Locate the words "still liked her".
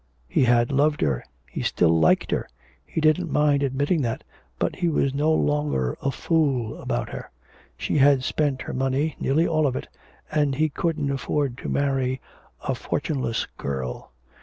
1.61-2.49